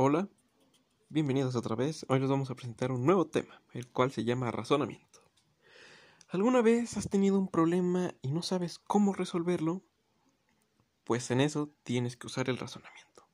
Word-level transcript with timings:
Hola, 0.00 0.28
bienvenidos 1.08 1.56
otra 1.56 1.74
vez. 1.74 2.06
Hoy 2.08 2.20
les 2.20 2.30
vamos 2.30 2.52
a 2.52 2.54
presentar 2.54 2.92
un 2.92 3.04
nuevo 3.04 3.26
tema, 3.26 3.60
el 3.72 3.88
cual 3.88 4.12
se 4.12 4.22
llama 4.22 4.52
razonamiento. 4.52 5.24
¿Alguna 6.28 6.62
vez 6.62 6.96
has 6.96 7.10
tenido 7.10 7.36
un 7.36 7.48
problema 7.48 8.14
y 8.22 8.30
no 8.30 8.42
sabes 8.42 8.78
cómo 8.78 9.12
resolverlo? 9.12 9.82
Pues 11.02 11.32
en 11.32 11.40
eso 11.40 11.74
tienes 11.82 12.16
que 12.16 12.28
usar 12.28 12.48
el 12.48 12.58
razonamiento. 12.58 13.26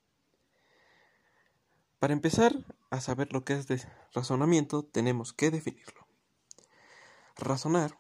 Para 1.99 2.15
empezar 2.15 2.55
a 2.89 3.03
saber 3.03 3.35
lo 3.35 3.45
que 3.45 3.53
es 3.53 3.87
razonamiento, 4.15 4.87
tenemos 4.87 5.35
que 5.35 5.51
definirlo. 5.51 6.07
Razonar 7.37 7.99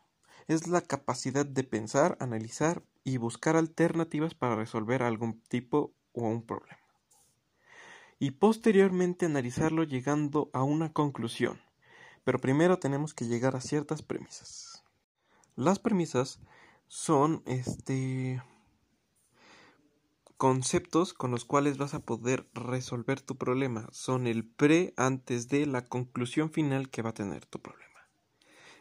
es 0.48 0.68
la 0.68 0.80
capacidad 0.80 1.44
de 1.44 1.64
pensar, 1.64 2.16
analizar 2.18 2.82
y 3.04 3.18
buscar 3.18 3.56
alternativas 3.56 4.32
para 4.32 4.56
resolver 4.56 5.02
algún 5.02 5.38
tipo 5.42 5.92
o 6.14 6.22
un 6.22 6.46
problema 6.46 6.83
y 8.24 8.30
posteriormente 8.30 9.26
analizarlo 9.26 9.82
llegando 9.82 10.48
a 10.54 10.62
una 10.62 10.94
conclusión. 10.94 11.60
Pero 12.24 12.38
primero 12.38 12.78
tenemos 12.78 13.12
que 13.12 13.26
llegar 13.26 13.54
a 13.54 13.60
ciertas 13.60 14.00
premisas. 14.00 14.82
Las 15.56 15.78
premisas 15.78 16.40
son 16.88 17.42
este 17.44 18.42
conceptos 20.38 21.12
con 21.12 21.32
los 21.32 21.44
cuales 21.44 21.76
vas 21.76 21.92
a 21.92 22.00
poder 22.00 22.48
resolver 22.54 23.20
tu 23.20 23.36
problema. 23.36 23.88
Son 23.92 24.26
el 24.26 24.48
pre 24.48 24.94
antes 24.96 25.48
de 25.48 25.66
la 25.66 25.84
conclusión 25.84 26.50
final 26.50 26.88
que 26.88 27.02
va 27.02 27.10
a 27.10 27.14
tener 27.14 27.44
tu 27.44 27.60
problema. 27.60 28.08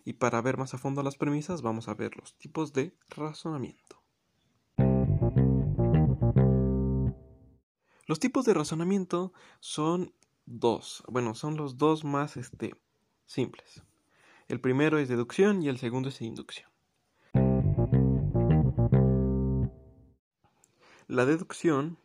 Y 0.06 0.14
para 0.14 0.40
ver 0.40 0.56
más 0.56 0.74
a 0.74 0.78
fondo 0.78 1.04
las 1.04 1.18
premisas 1.18 1.62
vamos 1.62 1.90
a 1.90 1.96
ver 1.96 2.16
los 2.16 2.38
tipos 2.38 2.72
de 2.72 2.96
razonamiento. 3.10 4.03
Los 8.14 8.20
tipos 8.20 8.46
de 8.46 8.54
razonamiento 8.54 9.34
son 9.60 10.14
dos. 10.46 11.04
Bueno, 11.08 11.34
son 11.34 11.58
los 11.58 11.80
dos 11.80 12.04
más 12.04 12.38
este, 12.38 12.76
simples. 13.26 13.82
El 14.48 14.62
primero 14.62 15.00
es 15.00 15.10
deducción 15.10 15.64
y 15.64 15.68
el 15.68 15.80
segundo 15.80 16.10
es 16.10 16.22
inducción. 16.22 16.70
La 21.08 21.26
deducción, 21.26 21.98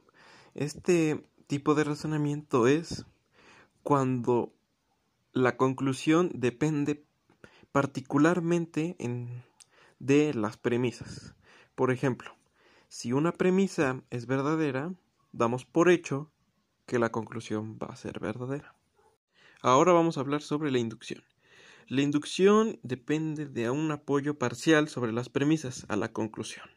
este 0.54 1.28
tipo 1.46 1.74
de 1.74 1.84
razonamiento 1.84 2.66
es 2.66 3.04
cuando 3.82 4.54
la 5.34 5.58
conclusión 5.58 6.30
depende 6.32 7.04
particularmente 7.70 8.96
en, 8.98 9.44
de 9.98 10.32
las 10.32 10.56
premisas. 10.56 11.34
Por 11.74 11.90
ejemplo, 11.90 12.34
si 12.88 13.12
una 13.12 13.32
premisa 13.32 14.00
es 14.08 14.24
verdadera, 14.24 14.94
damos 15.32 15.64
por 15.64 15.90
hecho 15.90 16.32
que 16.86 16.98
la 16.98 17.10
conclusión 17.10 17.78
va 17.80 17.88
a 17.88 17.96
ser 17.96 18.20
verdadera. 18.20 18.74
Ahora 19.60 19.92
vamos 19.92 20.16
a 20.16 20.20
hablar 20.20 20.42
sobre 20.42 20.70
la 20.70 20.78
inducción. 20.78 21.22
La 21.86 22.02
inducción 22.02 22.78
depende 22.82 23.46
de 23.46 23.70
un 23.70 23.90
apoyo 23.90 24.38
parcial 24.38 24.88
sobre 24.88 25.12
las 25.12 25.28
premisas 25.28 25.86
a 25.88 25.96
la 25.96 26.12
conclusión. 26.12 26.68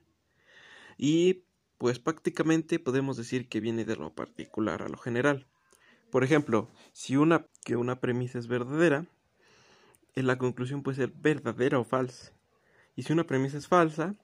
Y 0.98 1.44
pues 1.78 2.00
prácticamente 2.00 2.80
podemos 2.80 3.18
decir 3.18 3.50
que 3.50 3.60
viene 3.60 3.86
de 3.86 3.96
lo 3.96 4.14
particular 4.14 4.84
a 4.84 4.88
lo 4.88 4.98
general. 4.98 5.48
Por 6.12 6.24
ejemplo, 6.24 6.70
si 6.94 7.18
una 7.18 7.48
que 7.66 7.76
una 7.76 8.00
premisa 8.00 8.38
es 8.38 8.48
verdadera, 8.48 9.08
eh, 10.16 10.24
la 10.24 10.38
conclusión 10.38 10.84
puede 10.84 10.98
ser 10.98 11.12
verdadera 11.16 11.80
o 11.80 11.84
falsa. 11.84 12.34
Y 12.96 13.04
si 13.04 13.14
una 13.14 13.26
premisa 13.26 13.58
es 13.58 13.68
falsa, 13.68 14.16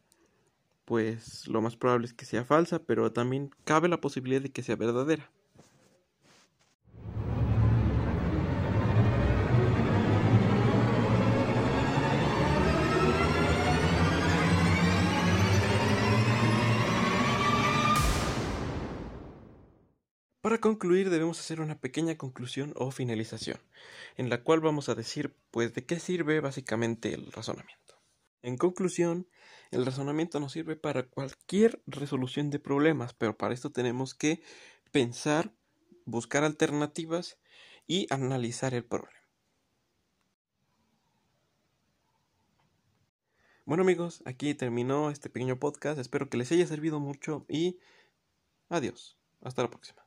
pues 0.87 1.49
lo 1.49 1.61
más 1.61 1.75
probable 1.75 2.07
es 2.07 2.13
que 2.13 2.23
sea 2.23 2.45
falsa, 2.45 2.79
pero 2.79 3.11
también 3.11 3.51
cabe 3.65 3.89
la 3.89 3.99
posibilidad 3.99 4.41
de 4.41 4.53
que 4.53 4.63
sea 4.63 4.77
verdadera. 4.77 5.29
Para 20.39 20.59
concluir 20.59 21.09
debemos 21.09 21.37
hacer 21.41 21.59
una 21.59 21.77
pequeña 21.81 22.15
conclusión 22.15 22.71
o 22.77 22.91
finalización, 22.91 23.59
en 24.15 24.29
la 24.29 24.41
cual 24.41 24.61
vamos 24.61 24.87
a 24.87 24.95
decir 24.95 25.35
pues 25.51 25.73
de 25.73 25.85
qué 25.85 25.99
sirve 25.99 26.39
básicamente 26.39 27.13
el 27.13 27.29
razonamiento. 27.33 27.86
En 28.41 28.57
conclusión, 28.57 29.27
el 29.71 29.85
razonamiento 29.85 30.39
nos 30.39 30.51
sirve 30.51 30.75
para 30.75 31.03
cualquier 31.03 31.81
resolución 31.85 32.49
de 32.49 32.59
problemas, 32.59 33.13
pero 33.13 33.37
para 33.37 33.53
esto 33.53 33.71
tenemos 33.71 34.13
que 34.13 34.41
pensar, 34.91 35.53
buscar 36.05 36.43
alternativas 36.43 37.37
y 37.87 38.07
analizar 38.09 38.73
el 38.73 38.85
problema. 38.85 39.17
Bueno 43.65 43.83
amigos, 43.83 44.23
aquí 44.25 44.53
terminó 44.53 45.09
este 45.09 45.29
pequeño 45.29 45.59
podcast, 45.59 45.99
espero 45.99 46.29
que 46.29 46.37
les 46.37 46.49
haya 46.53 46.65
servido 46.65 47.01
mucho 47.01 47.45
y 47.49 47.79
adiós, 48.69 49.17
hasta 49.41 49.63
la 49.63 49.69
próxima. 49.69 50.05